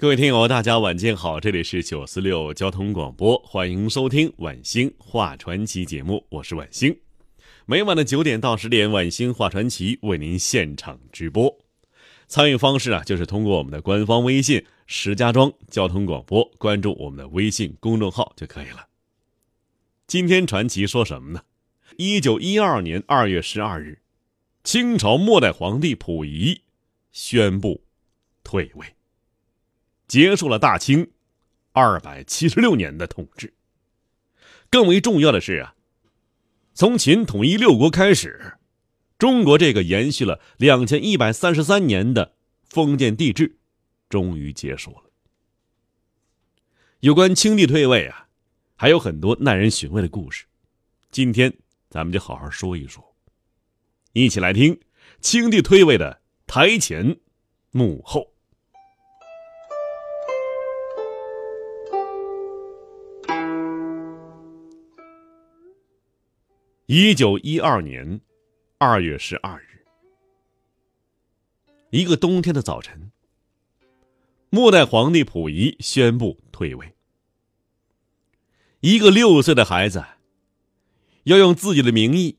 [0.00, 6.96] 各位听友，大家晚间好，这里是九四六交通广播，欢迎收听晚星画传奇节目，我是晚星。
[7.66, 11.52] 每晚的九点到十点，晚星画传奇为您现场直播。
[12.28, 18.86] 参与方式啊，就是通过我们的官方微信“石家庄交通广播”，关注我们的微信公众号就可以了。
[20.06, 21.42] 今天传奇说什么呢？
[21.96, 23.98] 一九一二年二月十二日，
[24.62, 26.60] 清朝末代皇帝溥仪
[27.10, 27.82] 宣布
[28.44, 28.86] 退位，
[30.08, 31.12] 结束了大清
[31.72, 33.54] 二百七十六年的统治。
[34.70, 35.74] 更为重要的是啊。
[36.74, 38.54] 从秦统一六国开始，
[39.18, 43.58] 中国这个延续了两千一百三十三年的封建帝制，
[44.08, 45.10] 终于结束了。
[47.00, 48.28] 有关清帝退位啊，
[48.76, 50.46] 还有很多耐人寻味的故事。
[51.10, 51.52] 今天
[51.90, 53.16] 咱们就好好说一说，
[54.12, 54.80] 一起来听
[55.20, 57.18] 清帝退位的台前
[57.72, 58.34] 幕后。
[66.90, 68.18] 一九一二年
[68.78, 69.84] 二月十二日，
[71.90, 73.12] 一个冬天的早晨，
[74.48, 76.94] 末代皇帝溥仪宣布退位。
[78.80, 80.02] 一个六岁的孩子
[81.24, 82.38] 要用自己的名义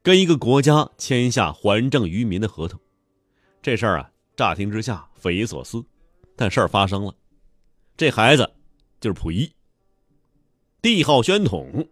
[0.00, 2.78] 跟一个国家签下还政于民的合同，
[3.60, 5.84] 这事儿啊，乍听之下匪夷所思，
[6.36, 7.12] 但事儿发生了。
[7.96, 8.48] 这孩子
[9.00, 9.50] 就是溥仪，
[10.80, 11.88] 帝号宣统。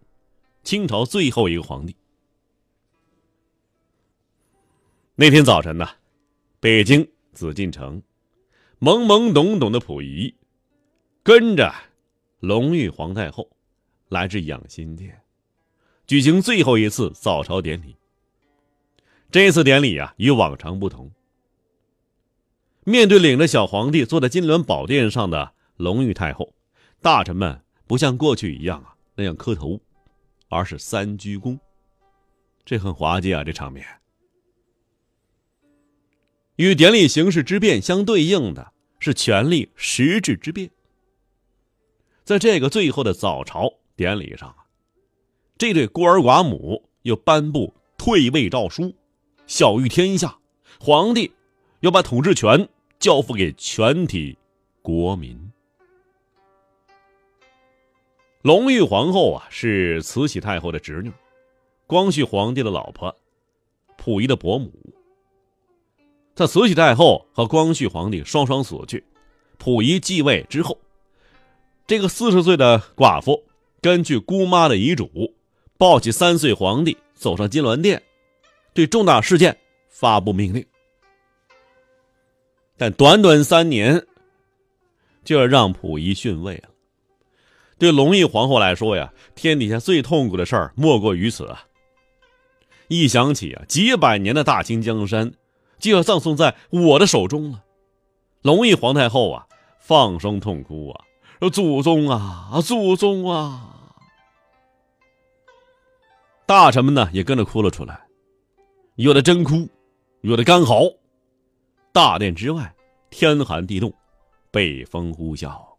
[0.65, 1.95] 清朝最后一个皇帝。
[5.15, 5.87] 那天早晨呢，
[6.59, 8.03] 北京紫禁城，
[8.81, 10.35] 懵懵懂懂的溥仪，
[11.23, 11.73] 跟着
[12.41, 13.49] 隆裕皇太后
[14.09, 15.23] 来至养心殿，
[16.07, 17.95] 举行最后一次早朝典礼。
[19.31, 21.13] 这次典礼啊，与往常不同。
[22.85, 26.55] 面对领着小皇帝坐在金銮宝殿上的隆裕太后，
[27.01, 29.81] 大臣们不像过去一样啊那样磕头。
[30.49, 31.59] 而是三鞠躬，
[32.65, 33.43] 这很滑稽啊！
[33.43, 33.87] 这场面
[36.57, 40.71] 与典礼形式之变相对应的是权力实质之变。
[42.23, 44.55] 在这个最后的早朝典礼上，
[45.59, 48.95] 这对孤儿寡母又颁布退位诏书，
[49.47, 50.39] 晓谕天下，
[50.79, 51.33] 皇帝
[51.81, 52.69] 要把统治权
[52.99, 54.39] 交付给全体
[54.81, 55.51] 国民。
[58.45, 61.11] 隆裕皇后啊，是慈禧太后的侄女，
[61.87, 63.17] 光绪皇帝的老婆，
[63.97, 64.71] 溥仪的伯母。
[66.35, 69.03] 在慈禧太后和光绪皇帝双双死去，
[69.57, 70.79] 溥仪继位之后，
[71.87, 73.43] 这个四十岁的寡妇
[73.81, 75.09] 根据姑妈的遗嘱，
[75.79, 78.03] 抱起三岁皇帝走上金銮殿，
[78.75, 79.57] 对重大事件
[79.89, 80.63] 发布命令。
[82.77, 84.07] 但短短三年，
[85.25, 86.74] 就要让溥仪逊位了。
[87.85, 91.67] 对隆裕皇后来说呀，天底下最痛苦的事儿莫过于此啊！
[92.89, 95.31] 一想起啊，几百年的大清江山
[95.79, 97.63] 就要葬送在我的手中了，
[98.41, 99.47] 隆裕皇太后啊，
[99.79, 101.05] 放声痛哭啊，
[101.41, 103.71] 说：“祖宗啊，祖宗啊！”
[106.47, 108.01] 大臣们呢也跟着哭了出来，
[108.97, 109.69] 有的真哭，
[110.23, 110.85] 有的干嚎。
[111.93, 112.75] 大殿之外，
[113.11, 113.93] 天寒地冻，
[114.51, 115.74] 北风呼啸。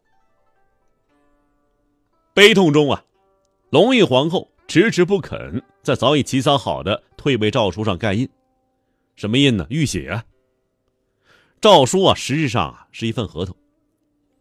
[2.36, 3.02] 悲痛中啊，
[3.70, 8.28] 隆裕皇后迟迟不肯在早已起草好的退位诏书上盖印，
[9.16, 9.66] 什么印呢？
[9.70, 10.22] 玉玺啊。
[11.62, 13.56] 诏书啊，实质上啊是一份合同，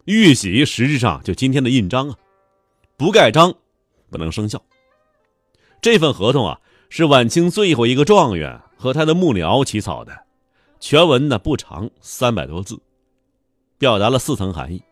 [0.03, 2.17] 玉玺实质上就今天的印章啊，
[2.97, 3.55] 不盖章
[4.09, 4.61] 不能生效。
[5.81, 6.59] 这份合同啊，
[6.89, 10.25] 是晚清最后一个状元和他的幕僚起草的，
[10.81, 12.77] 全文呢不长，三百多字，
[13.77, 14.83] 表达了四层含义。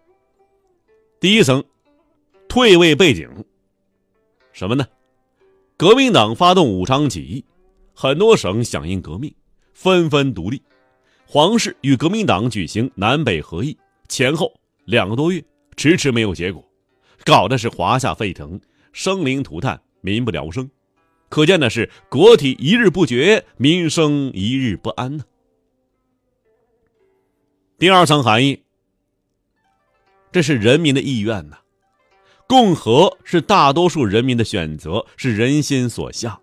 [1.20, 1.62] 第一层。
[2.54, 3.28] 退位背景，
[4.52, 4.86] 什么呢？
[5.76, 7.44] 革命党发动武昌起义，
[7.96, 9.34] 很多省响应革命，
[9.74, 10.62] 纷纷独立。
[11.26, 13.76] 皇室与革命党举行南北合议，
[14.08, 14.54] 前后
[14.86, 15.44] 两个多月，
[15.76, 16.64] 迟迟没有结果，
[17.26, 18.62] 搞的是华夏沸腾，
[18.92, 20.70] 生灵涂炭，民不聊生。
[21.30, 25.26] 可见的是国体一日不绝，民生一日不安呢。
[27.80, 28.62] 第二层含义，
[30.32, 31.58] 这是人民的意愿呐。
[32.48, 36.40] 共和是大多数人民的选择，是人心所向。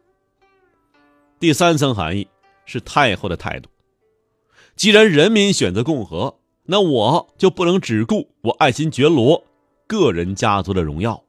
[1.39, 2.27] 第三层含义
[2.65, 3.69] 是太后的态度。
[4.77, 9.45] 既然人民选择共和，那我就不能只顾我爱新觉罗
[9.87, 11.23] 个人家族的荣耀。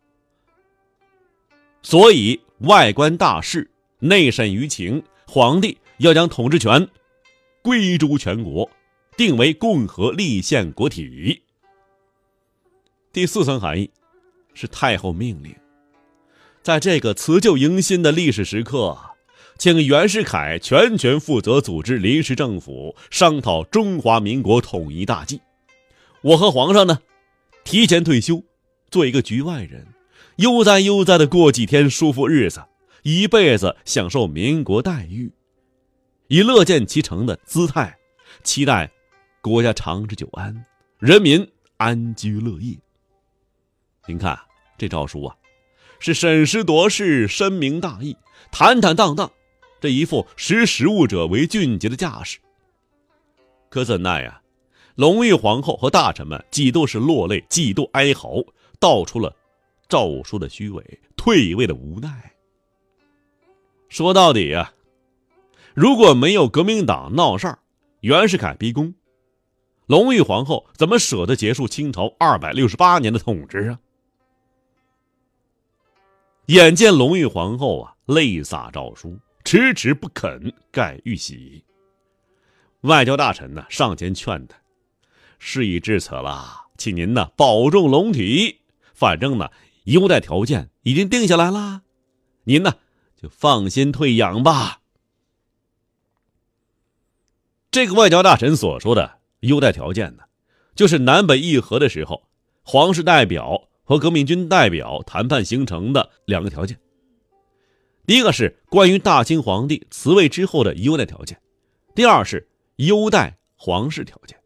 [1.81, 3.69] 所以，外观大事，
[3.99, 6.87] 内审舆情，皇帝要将统治权
[7.61, 8.69] 归诸全国，
[9.17, 11.41] 定为共和立宪国体。
[13.11, 13.89] 第四层含义
[14.53, 15.55] 是太后命令，
[16.61, 18.97] 在这个辞旧迎新的历史时刻，
[19.57, 25.41] 请袁世凯全权负责组织临时政府，商讨中华民国统一大计。
[26.21, 26.99] 我和皇上呢，
[27.63, 28.43] 提前退休，
[28.89, 29.87] 做一个局外人。
[30.37, 32.63] 悠哉悠哉的过几天舒服日子，
[33.03, 35.31] 一辈子享受民国待遇，
[36.27, 37.95] 以乐见其成的姿态，
[38.43, 38.89] 期待
[39.41, 40.65] 国家长治久安，
[40.99, 41.47] 人民
[41.77, 42.75] 安居乐业。
[44.07, 44.37] 您看
[44.77, 45.35] 这诏书啊，
[45.99, 48.17] 是审时度势、深明大义、
[48.51, 49.31] 坦坦荡荡，
[49.79, 52.39] 这一副识时务者为俊杰的架势。
[53.69, 54.41] 可怎奈呀，
[54.95, 58.43] 隆裕皇后和大臣们几度是落泪，几度哀嚎，
[58.79, 59.35] 道出了。
[59.87, 62.31] 诏书的虚伪，退位的无奈。
[63.87, 64.73] 说到底呀，
[65.75, 67.59] 如果没有革命党闹事儿，
[67.99, 68.93] 袁世凯逼宫，
[69.85, 73.79] 隆裕皇后怎么舍得结束清朝二百六十八年的统治啊？
[76.51, 81.63] 眼见隆裕皇后啊泪洒诏书，迟迟不肯盖玉玺，
[82.81, 84.57] 外交大臣呢上前劝他
[85.39, 88.59] ：“事已至此了，请您呢保重龙体，
[88.93, 89.49] 反正呢。”
[89.85, 91.81] 优待条件已经定下来了，
[92.43, 92.75] 您呢
[93.19, 94.81] 就放心退养吧。
[97.71, 100.23] 这个外交大臣所说的优待条件呢，
[100.75, 102.27] 就是南北议和的时候，
[102.61, 106.79] 皇室代表和革命军代表谈判形成的两个条件。
[108.07, 111.37] 第一个是关于大清皇帝辞位之后的优待条件，
[111.93, 114.39] 第二是优待皇室条件。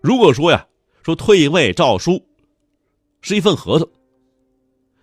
[0.00, 0.66] 如果说呀，
[1.04, 2.20] 说退位诏书
[3.20, 3.88] 是一份合同。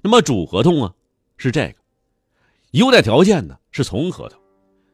[0.02, 0.94] 那么主合同啊，
[1.38, 1.76] 是这个，
[2.72, 4.38] 优待条件呢是从合同，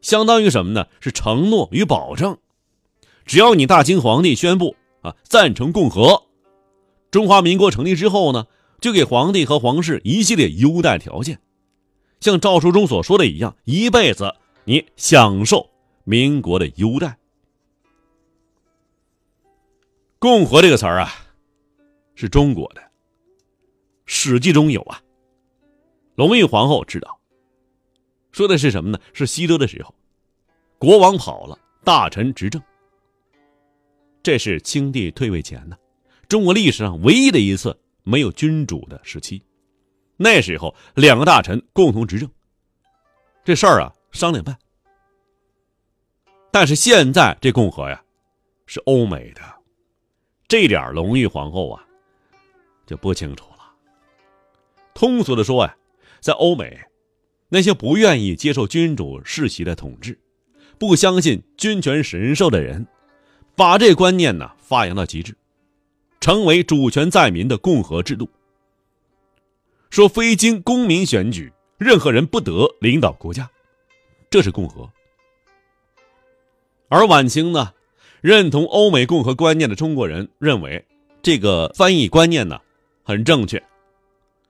[0.01, 0.85] 相当于什么呢？
[0.99, 2.37] 是承诺与保证。
[3.25, 6.27] 只要你大清皇帝宣布啊赞成共和，
[7.11, 8.45] 中华民国成立之后呢，
[8.79, 11.39] 就给皇帝和皇室一系列优待条件，
[12.19, 14.35] 像诏书中所说的一样，一辈子
[14.65, 15.69] 你享受
[16.03, 17.17] 民国的优待。
[20.19, 21.11] 共和这个词儿啊，
[22.13, 22.81] 是中国的。
[24.05, 25.01] 《史记》中有啊，
[26.15, 27.19] 隆裕皇后知道，
[28.31, 28.99] 说的是什么呢？
[29.13, 29.95] 是西周的时候，
[30.77, 32.61] 国王跑了，大臣执政。
[34.21, 35.77] 这是清帝退位前呢，
[36.29, 39.41] 中国历史上唯一的一次没有君主的时期。
[40.15, 42.29] 那时候两个大臣共同执政，
[43.43, 44.55] 这事儿啊商量办。
[46.51, 47.99] 但是现在这共和呀，
[48.67, 49.41] 是欧美的，
[50.47, 51.83] 这点隆裕皇后啊
[52.85, 53.73] 就不清楚了。
[54.93, 55.75] 通俗的说呀，
[56.19, 56.79] 在欧美，
[57.47, 60.19] 那些不愿意接受君主世袭的统治、
[60.77, 62.85] 不相信君权神授的人，
[63.55, 65.35] 把这观念呢发扬到极致，
[66.19, 68.29] 成为主权在民的共和制度。
[69.89, 73.49] 说非经公民选举，任何人不得领导国家，
[74.29, 74.89] 这是共和。
[76.87, 77.73] 而晚清呢，
[78.21, 80.85] 认同欧美共和观念的中国人认为，
[81.21, 82.59] 这个翻译观念呢
[83.03, 83.61] 很正确。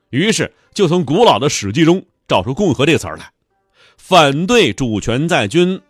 [0.09, 3.31] 于是就从古老的《史记》中找出“共和”这个词儿来，
[3.97, 5.81] 反对主权在君，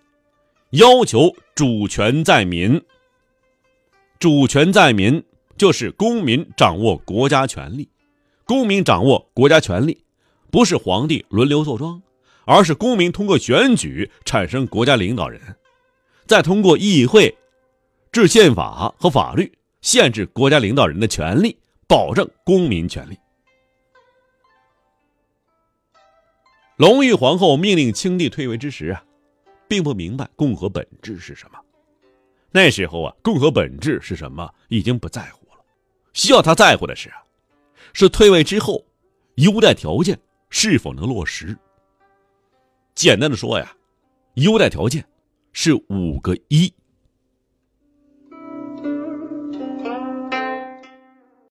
[0.72, 2.82] 要求主权在民。
[4.20, 5.24] 主权在民
[5.60, 7.90] 就是公民掌握国家权力，
[8.46, 10.02] 公民掌握国家权力，
[10.50, 12.02] 不是皇帝轮流坐庄，
[12.46, 15.42] 而是公民通过选举产生国家领导人，
[16.26, 17.38] 再通过议会
[18.10, 19.52] 制宪法和法律
[19.82, 21.58] 限制国家领导人的权利，
[21.90, 23.18] 保证公民权利。
[26.78, 29.04] 隆裕皇后命令清帝退位之时啊，
[29.68, 31.60] 并不明白共和本质是什么。
[32.50, 35.39] 那时候啊，共和本质是什么已经不在乎。
[36.14, 37.24] 需要他在乎的是啊，
[37.94, 38.86] 是退位之后
[39.36, 41.58] 优待条件是否能落实。
[42.96, 43.76] 简单的说呀，
[44.36, 45.06] 优待条件
[45.54, 46.74] 是五个一。